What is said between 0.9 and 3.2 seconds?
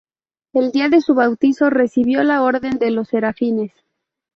su bautizo recibió la orden de los